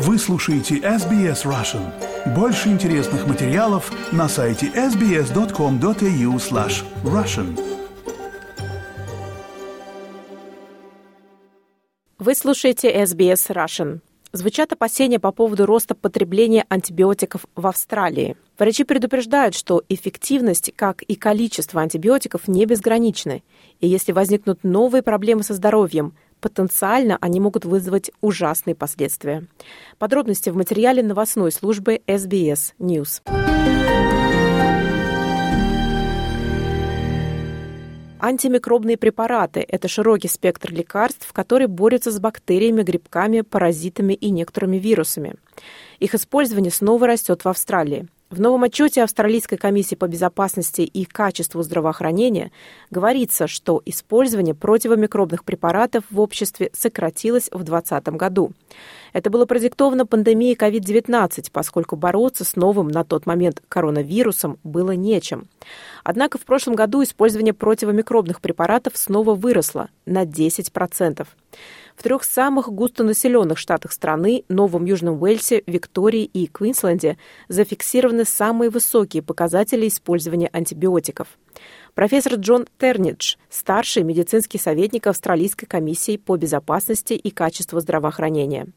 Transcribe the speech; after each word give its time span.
Вы 0.00 0.16
слушаете 0.16 0.76
SBS 0.76 1.44
Russian. 1.44 1.82
Больше 2.32 2.68
интересных 2.68 3.26
материалов 3.26 3.90
на 4.12 4.28
сайте 4.28 4.66
sbs.com.au 4.68 6.36
slash 6.36 6.84
russian. 7.02 7.58
Вы 12.20 12.34
слушаете 12.36 12.94
SBS 12.94 13.50
Russian. 13.50 13.98
Звучат 14.30 14.72
опасения 14.72 15.18
по 15.18 15.32
поводу 15.32 15.66
роста 15.66 15.96
потребления 15.96 16.64
антибиотиков 16.68 17.46
в 17.56 17.66
Австралии. 17.66 18.36
Врачи 18.56 18.84
предупреждают, 18.84 19.56
что 19.56 19.82
эффективность, 19.88 20.72
как 20.76 21.02
и 21.02 21.16
количество 21.16 21.80
антибиотиков 21.80 22.46
не 22.46 22.66
безграничны. 22.66 23.42
И 23.80 23.88
если 23.88 24.12
возникнут 24.12 24.62
новые 24.62 25.02
проблемы 25.02 25.42
со 25.42 25.54
здоровьем– 25.54 26.14
потенциально 26.40 27.18
они 27.20 27.40
могут 27.40 27.64
вызвать 27.64 28.10
ужасные 28.20 28.74
последствия. 28.74 29.46
Подробности 29.98 30.50
в 30.50 30.56
материале 30.56 31.02
новостной 31.02 31.52
службы 31.52 32.00
SBS 32.06 32.74
News. 32.78 33.22
Антимикробные 38.20 38.96
препараты– 38.96 39.64
это 39.68 39.86
широкий 39.86 40.28
спектр 40.28 40.72
лекарств, 40.72 41.32
которые 41.32 41.68
борются 41.68 42.10
с 42.10 42.18
бактериями, 42.18 42.82
грибками, 42.82 43.42
паразитами 43.42 44.12
и 44.12 44.30
некоторыми 44.30 44.76
вирусами. 44.76 45.36
Их 46.00 46.14
использование 46.14 46.72
снова 46.72 47.06
растет 47.06 47.44
в 47.44 47.48
Австралии. 47.48 48.08
В 48.30 48.42
новом 48.42 48.64
отчете 48.64 49.02
Австралийской 49.02 49.56
комиссии 49.56 49.94
по 49.94 50.06
безопасности 50.06 50.82
и 50.82 51.06
качеству 51.06 51.62
здравоохранения 51.62 52.52
говорится, 52.90 53.46
что 53.46 53.80
использование 53.86 54.54
противомикробных 54.54 55.44
препаратов 55.44 56.04
в 56.10 56.20
обществе 56.20 56.70
сократилось 56.74 57.46
в 57.46 57.64
2020 57.64 58.08
году. 58.08 58.52
Это 59.14 59.30
было 59.30 59.46
продиктовано 59.46 60.04
пандемией 60.04 60.56
COVID-19, 60.56 61.48
поскольку 61.50 61.96
бороться 61.96 62.44
с 62.44 62.54
новым 62.54 62.88
на 62.88 63.02
тот 63.02 63.24
момент 63.24 63.62
коронавирусом 63.66 64.58
было 64.62 64.90
нечем. 64.90 65.48
Однако 66.04 66.36
в 66.36 66.42
прошлом 66.42 66.74
году 66.74 67.02
использование 67.02 67.54
противомикробных 67.54 68.42
препаратов 68.42 68.98
снова 68.98 69.34
выросло 69.34 69.88
на 70.04 70.24
10%. 70.24 71.26
В 71.98 72.02
трех 72.04 72.22
самых 72.22 72.68
густонаселенных 72.68 73.58
штатах 73.58 73.90
страны, 73.90 74.44
Новом 74.48 74.84
Южном 74.84 75.20
Уэльсе, 75.20 75.64
Виктории 75.66 76.22
и 76.22 76.46
Квинсленде, 76.46 77.18
зафиксированы 77.48 78.24
самые 78.24 78.70
высокие 78.70 79.20
показатели 79.20 79.88
использования 79.88 80.48
антибиотиков. 80.52 81.26
Профессор 81.98 82.34
Джон 82.34 82.66
Тернидж, 82.78 83.34
старший 83.50 84.04
медицинский 84.04 84.58
советник 84.58 85.08
Австралийской 85.08 85.66
комиссии 85.66 86.16
по 86.16 86.36
безопасности 86.36 87.14
и 87.14 87.30
качеству 87.30 87.80
здравоохранения. 87.80 88.68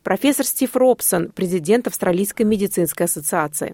Профессор 0.03 0.45
Стив 0.45 0.75
Робсон, 0.75 1.31
президент 1.33 1.87
Австралийской 1.87 2.43
медицинской 2.43 3.05
ассоциации. 3.05 3.73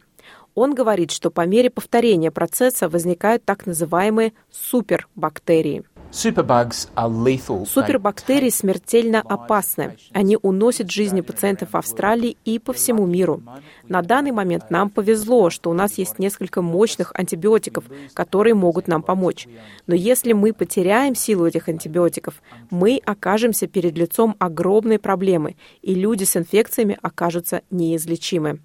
Он 0.60 0.76
говорит, 0.76 1.12
что 1.12 1.32
по 1.32 1.46
мере 1.46 1.70
повторения 1.70 2.32
процесса 2.32 2.90
возникают 2.90 3.46
так 3.46 3.66
называемые 3.66 4.34
супербактерии. 4.52 5.86
Супербактерии 6.12 8.50
смертельно 8.50 9.22
опасны. 9.22 9.96
Они 10.12 10.38
уносят 10.42 10.92
жизни 10.92 11.22
пациентов 11.22 11.76
Австралии 11.76 12.36
и 12.44 12.60
по 12.60 12.74
всему 12.74 13.06
миру. 13.06 13.42
На 13.88 14.02
данный 14.02 14.34
момент 14.34 14.70
нам 14.70 14.90
повезло, 14.90 15.50
что 15.50 15.70
у 15.70 15.74
нас 15.74 15.98
есть 15.98 16.20
несколько 16.20 16.62
мощных 16.62 17.14
антибиотиков, 17.16 17.86
которые 18.14 18.54
могут 18.54 18.90
нам 18.90 19.02
помочь. 19.02 19.48
Но 19.88 19.96
если 19.96 20.34
мы 20.34 20.52
потеряем 20.52 21.16
силу 21.16 21.46
этих 21.46 21.70
антибиотиков, 21.70 22.34
мы 22.70 23.00
окажемся 23.06 23.68
перед 23.68 23.98
лицом 23.98 24.36
огромной 24.40 25.00
проблемы, 25.00 25.56
и 25.82 25.96
люди 25.96 26.26
с 26.26 26.36
инфекциями 26.36 26.98
окажутся 27.02 27.62
неизлечимы. 27.70 28.60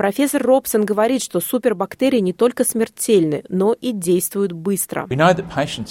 Профессор 0.00 0.42
Робсон 0.42 0.86
говорит, 0.86 1.22
что 1.22 1.40
супербактерии 1.40 2.20
не 2.20 2.32
только 2.32 2.64
смертельны, 2.64 3.44
но 3.50 3.74
и 3.74 3.92
действуют 3.92 4.50
быстро. 4.50 5.06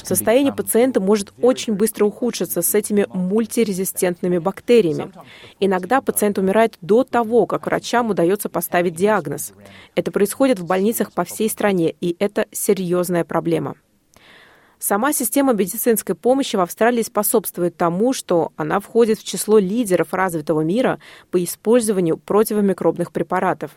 Состояние 0.04 0.52
пациента 0.52 1.00
может 1.00 1.32
очень 1.44 1.74
быстро 1.74 2.06
ухудшиться 2.06 2.64
с 2.64 2.74
этими 2.74 3.06
мультирезистентными 3.14 4.40
бактериями. 4.40 5.12
Иногда 5.60 6.02
пациент 6.02 6.40
умирает 6.40 6.76
до 6.82 7.04
того, 7.04 7.46
как 7.46 7.68
врачам 7.68 8.10
удается 8.10 8.50
поставить 8.50 8.96
диагноз. 8.96 9.54
Это 9.94 10.12
происходит 10.12 10.58
в 10.58 10.66
больницах 10.66 11.12
по 11.12 11.24
всей 11.24 11.48
стране, 11.48 11.94
и 12.02 12.16
это 12.18 12.48
серьезная 12.52 13.24
проблема. 13.24 13.76
Сама 14.80 15.12
система 15.12 15.52
медицинской 15.52 16.16
помощи 16.16 16.56
в 16.56 16.62
Австралии 16.62 17.04
способствует 17.04 17.76
тому, 17.76 18.14
что 18.14 18.54
она 18.56 18.80
входит 18.80 19.20
в 19.20 19.26
число 19.26 19.60
лидеров 19.60 20.14
развитого 20.14 20.62
мира 20.62 21.00
по 21.32 21.44
использованию 21.44 22.18
противомикробных 22.18 23.12
препаратов. 23.12 23.72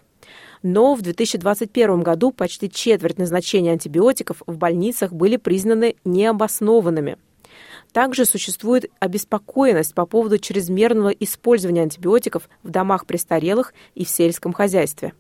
Но 0.63 0.95
в 0.95 1.03
2021 1.03 2.03
году 2.03 2.31
почти 2.31 2.71
четверть 2.71 3.19
назначений 3.19 3.73
антибиотиков 3.73 4.43
в 4.47 4.57
больницах 4.57 5.13
были 5.13 5.39
признаны 5.39 5.97
необоснованными. 6.05 7.19
Также 7.93 8.25
существует 8.25 8.89
обеспокоенность 9.01 9.95
по 9.95 10.07
поводу 10.07 10.39
чрезмерного 10.39 11.11
использования 11.11 11.83
антибиотиков 11.83 12.49
в 12.63 12.71
домах 12.71 13.07
престарелых 13.07 13.75
и 13.97 14.05
в 14.05 14.09
сельском 14.09 14.53
хозяйстве. 14.53 15.15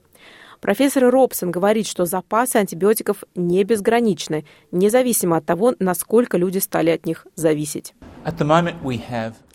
Профессор 0.62 1.10
Робсон 1.10 1.50
говорит, 1.50 1.88
что 1.88 2.04
запасы 2.04 2.54
антибиотиков 2.54 3.24
не 3.34 3.64
безграничны, 3.64 4.44
независимо 4.70 5.38
от 5.38 5.44
того, 5.44 5.74
насколько 5.80 6.38
люди 6.38 6.58
стали 6.58 6.90
от 6.90 7.04
них 7.04 7.26
зависеть. 7.34 7.94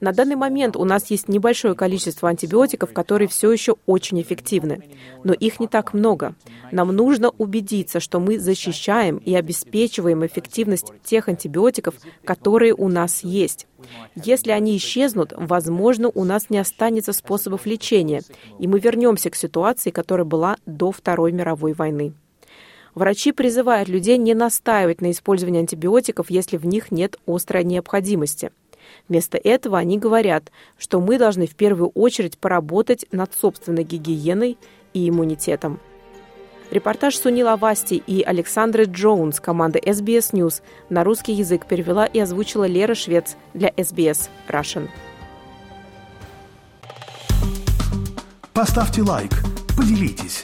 На 0.02 0.12
данный 0.12 0.36
момент 0.36 0.76
у 0.76 0.84
нас 0.84 1.10
есть 1.10 1.30
небольшое 1.30 1.74
количество 1.76 2.28
антибиотиков, 2.28 2.92
которые 2.92 3.30
все 3.30 3.50
еще 3.50 3.78
очень 3.86 4.22
эффективны, 4.22 4.84
но 5.24 5.32
их 5.32 5.62
не 5.62 5.68
так 5.68 5.94
много. 5.94 6.36
Нам 6.74 6.94
нужно 6.94 7.30
убедиться, 7.30 8.02
что 8.02 8.20
мы 8.20 8.38
защищаем 8.38 9.18
и 9.18 9.34
обеспечиваем 9.34 10.26
эффективность 10.26 10.92
тех 11.06 11.30
антибиотиков, 11.30 11.96
которые 12.26 12.74
у 12.74 12.90
нас 12.90 13.24
есть. 13.24 13.68
Если 14.16 14.52
они 14.52 14.76
исчезнут, 14.76 15.34
возможно, 15.36 16.10
у 16.10 16.24
нас 16.26 16.50
не 16.50 16.58
останется 16.58 17.14
способов 17.14 17.66
лечения, 17.66 18.22
и 18.60 18.68
мы 18.68 18.80
вернемся 18.80 19.30
к 19.30 19.36
ситуации, 19.36 19.92
которая 19.92 20.26
была 20.26 20.58
до 20.66 20.92
Второй 20.98 21.32
мировой 21.32 21.74
войны. 21.74 22.14
Врачи 22.96 23.32
призывают 23.32 23.88
людей 23.88 24.18
не 24.18 24.34
настаивать 24.34 25.02
на 25.02 25.12
использовании 25.12 25.60
антибиотиков, 25.60 26.32
если 26.32 26.58
в 26.58 26.66
них 26.66 26.92
нет 26.92 27.18
острой 27.28 27.64
необходимости. 27.64 28.52
Вместо 29.08 29.38
этого 29.38 29.78
они 29.78 30.00
говорят, 30.00 30.52
что 30.78 31.00
мы 31.00 31.20
должны 31.20 31.46
в 31.46 31.56
первую 31.56 31.90
очередь 31.90 32.38
поработать 32.38 33.06
над 33.12 33.34
собственной 33.34 33.84
гигиеной 33.84 34.58
и 34.94 35.10
иммунитетом. 35.10 35.80
Репортаж 36.72 37.16
Сунила 37.16 37.56
Васти 37.56 37.94
и 37.94 38.24
Александры 38.24 38.86
Джоунс 38.86 39.40
команды 39.40 39.80
SBS 39.80 40.34
News 40.34 40.62
на 40.90 41.04
русский 41.04 41.34
язык 41.34 41.66
перевела 41.66 42.06
и 42.06 42.20
озвучила 42.20 42.66
Лера 42.66 42.94
Швец 42.94 43.38
для 43.54 43.70
SBS 43.70 44.30
Russian. 44.50 44.90
Поставьте 48.54 49.02
лайк, 49.04 49.32
поделитесь, 49.78 50.44